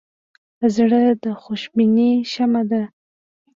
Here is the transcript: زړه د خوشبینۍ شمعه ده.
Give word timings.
زړه 0.75 1.01
د 1.23 1.25
خوشبینۍ 1.41 2.11
شمعه 2.31 2.61
ده. 2.71 2.83